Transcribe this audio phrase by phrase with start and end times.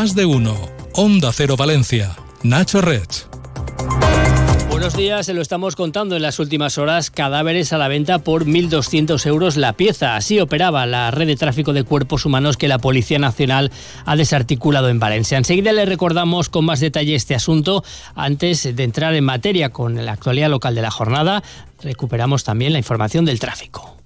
[0.00, 0.56] Más de uno.
[0.94, 2.16] Onda Cero Valencia.
[2.42, 3.06] Nacho Red.
[4.70, 7.10] Buenos días, se lo estamos contando en las últimas horas.
[7.10, 10.16] Cadáveres a la venta por 1.200 euros la pieza.
[10.16, 13.72] Así operaba la red de tráfico de cuerpos humanos que la Policía Nacional
[14.06, 15.36] ha desarticulado en Valencia.
[15.36, 17.84] Enseguida le recordamos con más detalle este asunto.
[18.14, 21.42] Antes de entrar en materia con la actualidad local de la jornada,
[21.82, 23.98] recuperamos también la información del tráfico.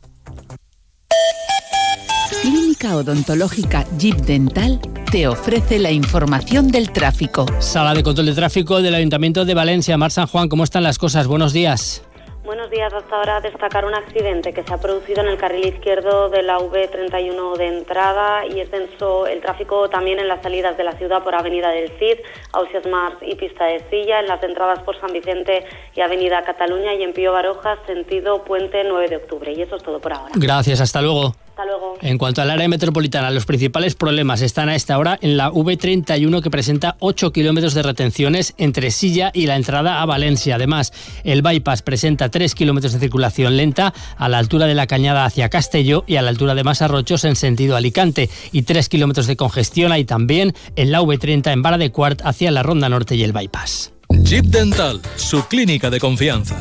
[2.42, 4.80] Clínica Odontológica Jeep Dental
[5.14, 7.46] te ofrece la información del tráfico.
[7.60, 9.96] Sala de control de tráfico del Ayuntamiento de Valencia.
[9.96, 11.28] Mar San Juan, ¿cómo están las cosas?
[11.28, 12.02] Buenos días.
[12.44, 12.92] Buenos días.
[12.92, 16.58] Hasta ahora destacar un accidente que se ha producido en el carril izquierdo de la
[16.58, 21.22] V31 de entrada y es denso el tráfico también en las salidas de la ciudad
[21.22, 22.18] por Avenida del Cid,
[22.50, 26.92] Ausias Mars y Pista de Silla, en las entradas por San Vicente y Avenida Cataluña
[26.92, 29.52] y en Pío Baroja, sentido Puente 9 de Octubre.
[29.52, 30.32] Y eso es todo por ahora.
[30.34, 31.36] Gracias, hasta luego.
[31.54, 31.98] Hasta luego.
[32.02, 36.42] En cuanto al área metropolitana, los principales problemas están a esta hora en la V31
[36.42, 40.56] que presenta 8 kilómetros de retenciones entre Silla y la entrada a Valencia.
[40.56, 45.24] Además, el bypass presenta 3 kilómetros de circulación lenta a la altura de la cañada
[45.24, 49.36] hacia Castelló y a la altura de Masarrochos en sentido Alicante y 3 kilómetros de
[49.36, 53.22] congestión hay también en la V30 en Vara de Cuart hacia la Ronda Norte y
[53.22, 53.92] el bypass.
[54.08, 56.60] Jeep Dental, su clínica de confianza.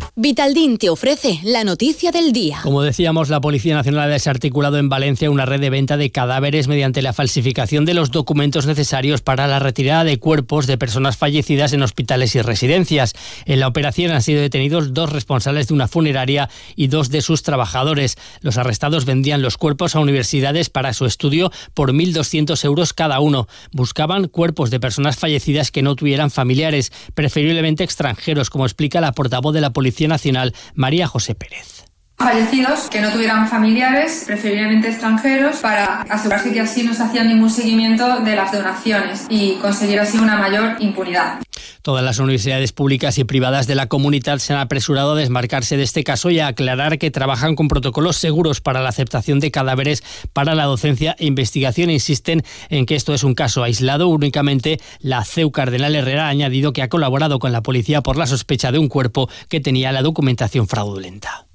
[0.21, 2.59] Vitaldin te ofrece la noticia del día.
[2.61, 6.67] Como decíamos, la Policía Nacional ha desarticulado en Valencia una red de venta de cadáveres
[6.67, 11.73] mediante la falsificación de los documentos necesarios para la retirada de cuerpos de personas fallecidas
[11.73, 13.15] en hospitales y residencias.
[13.45, 17.41] En la operación han sido detenidos dos responsables de una funeraria y dos de sus
[17.41, 18.15] trabajadores.
[18.41, 23.47] Los arrestados vendían los cuerpos a universidades para su estudio por 1.200 euros cada uno.
[23.71, 29.55] Buscaban cuerpos de personas fallecidas que no tuvieran familiares, preferiblemente extranjeros, como explica la portavoz
[29.55, 31.85] de la Policía Nacional, María José Pérez.
[32.17, 37.49] Fallecidos que no tuvieran familiares, preferiblemente extranjeros, para asegurarse que así no se hacía ningún
[37.49, 41.39] seguimiento de las donaciones y conseguir así una mayor impunidad.
[41.81, 45.83] Todas las universidades públicas y privadas de la comunidad se han apresurado a desmarcarse de
[45.83, 50.03] este caso y a aclarar que trabajan con protocolos seguros para la aceptación de cadáveres
[50.33, 51.89] para la docencia e investigación.
[51.89, 54.07] Insisten en que esto es un caso aislado.
[54.09, 58.27] Únicamente la CEU Cardenal Herrera ha añadido que ha colaborado con la policía por la
[58.27, 61.50] sospecha de un cuerpo que tenía la documentación fraudulenta.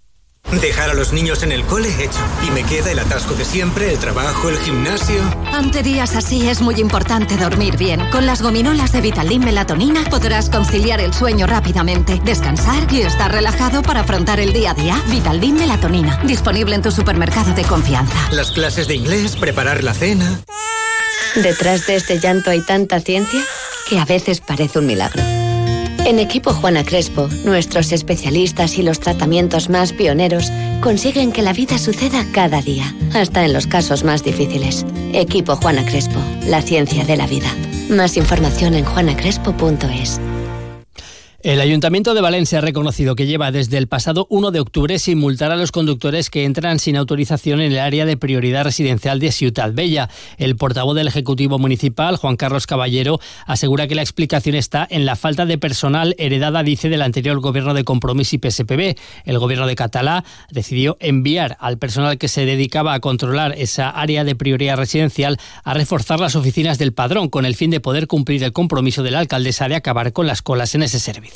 [0.52, 2.18] Dejar a los niños en el cole hecho.
[2.46, 5.20] Y me queda el atasco de siempre, el trabajo, el gimnasio.
[5.52, 8.08] Ante días así es muy importante dormir bien.
[8.10, 13.82] Con las gominolas de Vitaldin Melatonina podrás conciliar el sueño rápidamente, descansar y estar relajado
[13.82, 15.02] para afrontar el día a día.
[15.08, 16.20] Vitaldin Melatonina.
[16.24, 18.16] Disponible en tu supermercado de confianza.
[18.30, 20.40] Las clases de inglés, preparar la cena.
[21.34, 23.40] Detrás de este llanto hay tanta ciencia
[23.88, 25.35] que a veces parece un milagro.
[26.06, 31.78] En Equipo Juana Crespo, nuestros especialistas y los tratamientos más pioneros consiguen que la vida
[31.78, 34.86] suceda cada día, hasta en los casos más difíciles.
[35.12, 37.52] Equipo Juana Crespo, la ciencia de la vida.
[37.90, 40.20] Más información en juanacrespo.es.
[41.46, 45.18] El Ayuntamiento de Valencia ha reconocido que lleva desde el pasado 1 de octubre sin
[45.18, 49.30] multar a los conductores que entran sin autorización en el área de prioridad residencial de
[49.30, 50.10] Ciudad Bella.
[50.38, 55.14] El portavoz del Ejecutivo Municipal, Juan Carlos Caballero, asegura que la explicación está en la
[55.14, 58.96] falta de personal heredada, dice, del anterior gobierno de Compromís y PSPB.
[59.24, 64.24] El gobierno de Catalá decidió enviar al personal que se dedicaba a controlar esa área
[64.24, 68.42] de prioridad residencial a reforzar las oficinas del padrón con el fin de poder cumplir
[68.42, 71.35] el compromiso de la alcaldesa de acabar con las colas en ese servicio.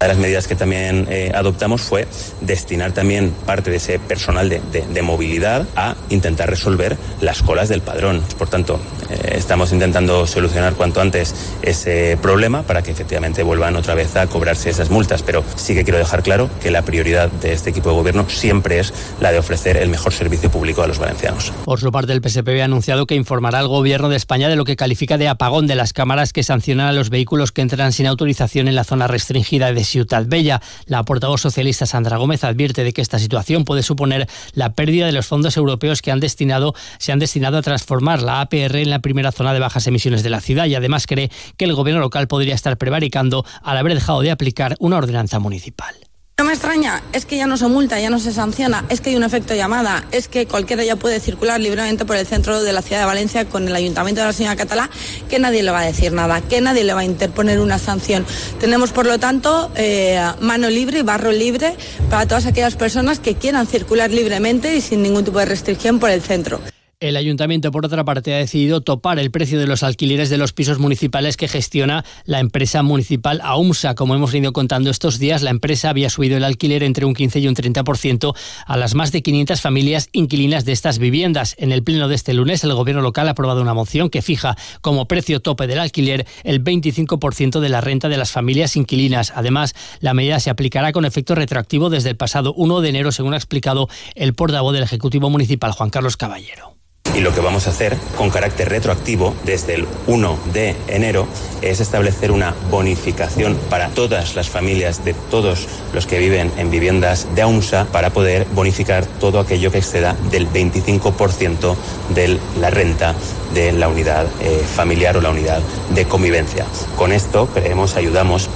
[0.00, 2.08] De las medidas que también eh, adoptamos fue
[2.40, 8.22] destinar también parte de ese personal de, movilidad a intentar resolver las colas del padrón.
[8.38, 8.80] Por tanto,
[9.10, 14.26] eh, estamos intentando solucionar cuanto antes ese problema para que efectivamente vuelvan otra vez a
[14.26, 15.22] cobrarse esas multas.
[15.22, 18.78] Pero sí que quiero dejar claro que la prioridad de este equipo de gobierno siempre
[18.78, 21.52] es la de ofrecer el mejor servicio público a los valencianos.
[21.66, 24.64] Por su parte, el PSPB ha anunciado que informará al gobierno de España de lo
[24.64, 28.06] que califica de apagón de las cámaras que sancionan a los vehículos que entran sin
[28.06, 30.62] autorización en la zona restringida de Ciudad Bella.
[30.86, 35.12] La portavoz socialista Sandra Gómez advierte de que esta situación puede suponer la pérdida de
[35.12, 39.00] los fondos europeos que han destinado, se han destinado a transformar la APR en la
[39.00, 42.28] primera zona de bajas emisiones de la ciudad y además cree que el gobierno local
[42.28, 46.09] podría estar prevaricando al haber dejado de aplicar una ordenanza municipal.
[46.40, 49.10] No me extraña, es que ya no se multa, ya no se sanciona, es que
[49.10, 52.72] hay un efecto llamada, es que cualquiera ya puede circular libremente por el centro de
[52.72, 54.88] la ciudad de Valencia con el ayuntamiento de la señora Catalá,
[55.28, 58.24] que nadie le va a decir nada, que nadie le va a interponer una sanción.
[58.58, 61.74] Tenemos, por lo tanto, eh, mano libre y barro libre
[62.08, 66.08] para todas aquellas personas que quieran circular libremente y sin ningún tipo de restricción por
[66.08, 66.58] el centro.
[67.02, 70.52] El ayuntamiento, por otra parte, ha decidido topar el precio de los alquileres de los
[70.52, 73.94] pisos municipales que gestiona la empresa municipal AUMSA.
[73.94, 77.40] Como hemos venido contando estos días, la empresa había subido el alquiler entre un 15
[77.40, 78.36] y un 30%
[78.66, 81.54] a las más de 500 familias inquilinas de estas viviendas.
[81.56, 84.54] En el pleno de este lunes, el gobierno local ha aprobado una moción que fija
[84.82, 89.32] como precio tope del alquiler el 25% de la renta de las familias inquilinas.
[89.34, 93.32] Además, la medida se aplicará con efecto retroactivo desde el pasado 1 de enero, según
[93.32, 96.76] ha explicado el portavoz del Ejecutivo Municipal, Juan Carlos Caballero.
[97.20, 101.28] Y lo que vamos a hacer con carácter retroactivo desde el 1 de enero
[101.60, 107.26] es establecer una bonificación para todas las familias de todos los que viven en viviendas
[107.34, 111.76] de AUMSA para poder bonificar todo aquello que exceda del 25%
[112.14, 113.14] de la renta
[113.52, 116.64] de la unidad eh, familiar o la unidad de convivencia.
[116.96, 118.48] Con esto creemos ayudamos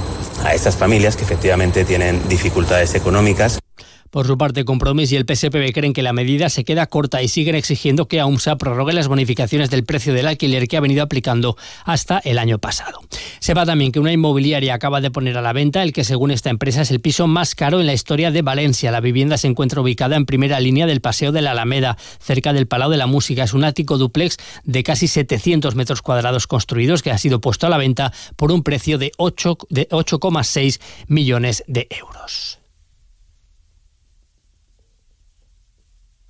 [0.42, 3.58] a estas familias que efectivamente tienen dificultades económicas.
[4.14, 7.26] Por su parte, Compromís y el PSPB creen que la medida se queda corta y
[7.26, 11.56] siguen exigiendo que AUMSA prorrogue las bonificaciones del precio del alquiler que ha venido aplicando
[11.84, 13.00] hasta el año pasado.
[13.40, 16.50] Sepa también que una inmobiliaria acaba de poner a la venta el que, según esta
[16.50, 18.92] empresa, es el piso más caro en la historia de Valencia.
[18.92, 22.68] La vivienda se encuentra ubicada en primera línea del Paseo de la Alameda, cerca del
[22.68, 23.42] Palau de la Música.
[23.42, 27.70] Es un ático duplex de casi 700 metros cuadrados construidos que ha sido puesto a
[27.70, 32.60] la venta por un precio de 8,6 millones de euros.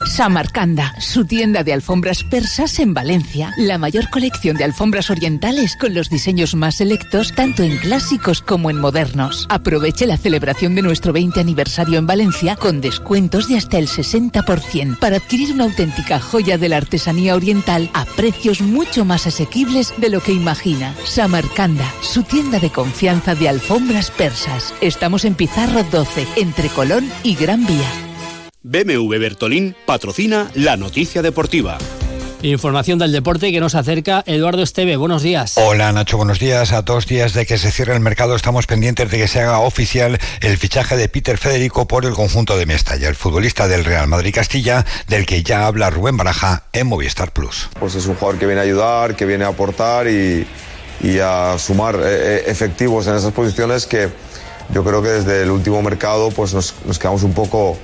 [0.07, 3.53] Samarcanda, su tienda de alfombras persas en Valencia.
[3.57, 8.71] La mayor colección de alfombras orientales con los diseños más selectos, tanto en clásicos como
[8.71, 9.47] en modernos.
[9.49, 14.99] Aproveche la celebración de nuestro 20 aniversario en Valencia con descuentos de hasta el 60%
[14.99, 20.11] para adquirir una auténtica joya de la artesanía oriental a precios mucho más asequibles de
[20.11, 20.95] lo que imagina.
[21.05, 24.75] Samarcanda, su tienda de confianza de alfombras persas.
[24.81, 28.04] Estamos en Pizarro 12, entre Colón y Gran Vía.
[28.65, 31.77] BMW Bertolín patrocina la noticia deportiva.
[32.41, 34.97] Información del deporte que nos acerca Eduardo Esteve.
[34.97, 35.59] Buenos días.
[35.59, 36.73] Hola Nacho, buenos días.
[36.73, 39.59] A dos días de que se cierre el mercado estamos pendientes de que se haga
[39.59, 44.09] oficial el fichaje de Peter Federico por el conjunto de Mestalla, el futbolista del Real
[44.09, 47.69] Madrid Castilla, del que ya habla Rubén Baraja en Movistar Plus.
[47.79, 50.47] Pues es un jugador que viene a ayudar, que viene a aportar y,
[51.23, 54.09] a sumar eh, eh, efectivos en esas posiciones que
[54.73, 57.77] yo creo que desde el último mercado pues nos, nos quedamos un poco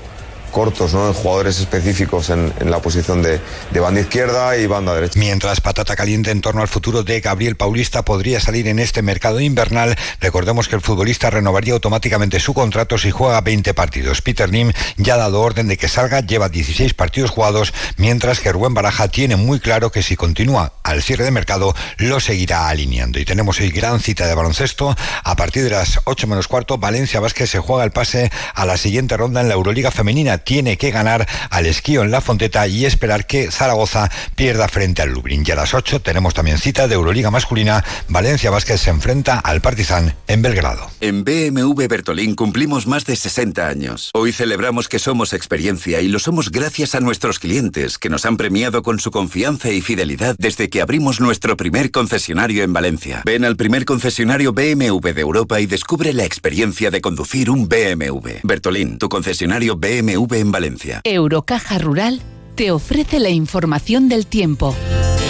[0.50, 1.08] cortos, ¿no?
[1.08, 3.41] En jugadores específicos en, la posición de,
[3.81, 5.19] banda izquierda y banda derecha.
[5.19, 9.41] Mientras patata caliente en torno al futuro de Gabriel Paulista podría salir en este mercado
[9.41, 14.23] invernal, recordemos que el futbolista renovaría automáticamente su contrato si juega 20 partidos.
[14.23, 18.53] Peter Lim ya ha dado orden de que salga, lleva 16 partidos jugados, mientras que
[18.53, 23.19] Rubén Baraja tiene muy claro que si continúa al cierre de mercado, lo seguirá alineando.
[23.19, 24.96] Y tenemos hoy gran cita de baloncesto.
[25.25, 28.76] A partir de las 8 menos cuarto, Valencia Vázquez se juega el pase a la
[28.76, 32.85] siguiente ronda en la Euroliga Femenina tiene que ganar al esquío en la Fonteta y
[32.85, 35.45] esperar que Zaragoza pierda frente al Lublin.
[35.47, 37.85] Y a las 8 tenemos también cita de Euroliga masculina.
[38.09, 40.91] Valencia Vázquez se enfrenta al Partizan en Belgrado.
[41.01, 44.11] En BMW Bertolín cumplimos más de 60 años.
[44.15, 48.37] Hoy celebramos que somos experiencia y lo somos gracias a nuestros clientes que nos han
[48.37, 53.23] premiado con su confianza y fidelidad desde que abrimos nuestro primer concesionario en Valencia.
[53.25, 58.41] Ven al primer concesionario BMW de Europa y descubre la experiencia de conducir un BMW.
[58.43, 61.00] Bertolín, tu concesionario BMW en Valencia.
[61.05, 62.20] Eurocaja Rural
[62.55, 64.75] te ofrece la información del tiempo.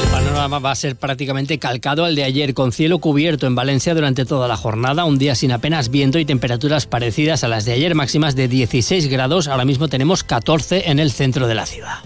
[0.02, 3.94] El panorama va a ser prácticamente calcado al de ayer, con cielo cubierto en Valencia
[3.94, 7.72] durante toda la jornada, un día sin apenas viento y temperaturas parecidas a las de
[7.72, 9.48] ayer, máximas de 16 grados.
[9.48, 11.98] Ahora mismo tenemos 14 en el centro de la ciudad.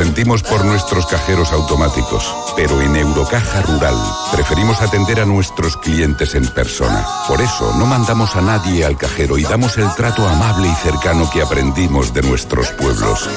[0.00, 3.94] Sentimos por nuestros cajeros automáticos, pero en Eurocaja Rural
[4.32, 7.04] preferimos atender a nuestros clientes en persona.
[7.28, 11.28] Por eso no mandamos a nadie al cajero y damos el trato amable y cercano
[11.30, 13.28] que aprendimos de nuestros pueblos.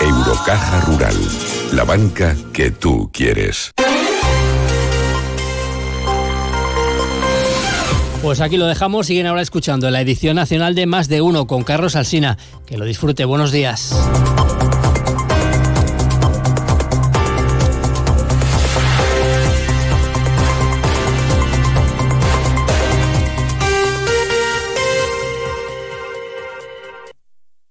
[0.00, 1.14] Eurocaja Rural,
[1.72, 3.72] la banca que tú quieres.
[8.22, 11.64] Pues aquí lo dejamos, siguen ahora escuchando la edición nacional de Más de Uno con
[11.64, 12.38] Carlos Alsina.
[12.64, 13.94] Que lo disfrute, buenos días.